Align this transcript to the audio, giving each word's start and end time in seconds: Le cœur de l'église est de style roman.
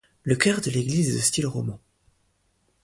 Le 0.23 0.35
cœur 0.35 0.61
de 0.61 0.71
l'église 0.71 1.09
est 1.11 1.17
de 1.17 1.19
style 1.19 1.45
roman. 1.45 1.79